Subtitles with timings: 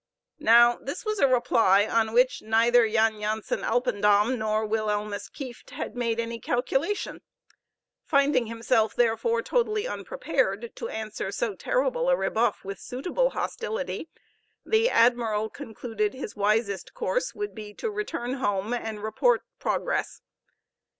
[0.39, 5.95] Now this was a reply on which neither Jan Jansen Alpendam nor Wilhelmus Kieft had
[5.95, 7.21] made any calculation.
[8.03, 14.09] Finding himself, therefore, totally unprepared to answer so terrible a rebuff with suitable hostility,
[14.65, 20.23] the admiral concluded his wisest course would be to return home and report progress.